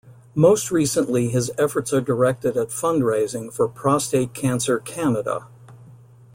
[0.33, 5.45] Most recently his efforts are directed at fundraising for Prostate Cancer Canada.